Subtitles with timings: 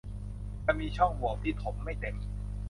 [0.61, 2.15] เหมือนมีช่องโหว่ที่ถมไม่เต็ม